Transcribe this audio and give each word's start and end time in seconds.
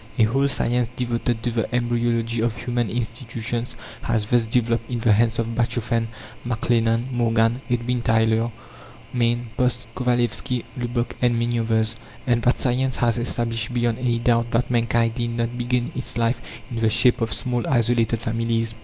A 0.17 0.23
whole 0.23 0.47
science 0.47 0.89
devoted 0.89 1.43
to 1.43 1.51
the 1.51 1.75
embryology 1.75 2.41
of 2.41 2.57
human 2.57 2.89
institutions 2.89 3.75
has 4.01 4.25
thus 4.25 4.47
developed 4.47 4.89
in 4.89 4.97
the 4.97 5.11
hands 5.13 5.37
of 5.37 5.53
Bachofen, 5.53 6.07
MacLennan, 6.43 7.11
Morgan, 7.11 7.61
Edwin 7.69 8.01
Tylor, 8.01 8.49
Maine, 9.13 9.49
Post, 9.57 9.85
Kovalevsky, 9.95 10.63
Lubbock, 10.75 11.15
and 11.21 11.37
many 11.37 11.59
others. 11.59 11.95
And 12.25 12.41
that 12.41 12.57
science 12.57 12.95
has 12.95 13.19
established 13.19 13.75
beyond 13.75 13.99
any 13.99 14.17
doubt 14.17 14.49
that 14.49 14.71
mankind 14.71 15.13
did 15.13 15.29
not 15.29 15.55
begin 15.55 15.91
its 15.95 16.17
life 16.17 16.41
in 16.71 16.77
the 16.79 16.89
shape 16.89 17.21
of 17.21 17.31
small 17.31 17.63
isolated 17.69 18.21
families. 18.21 18.73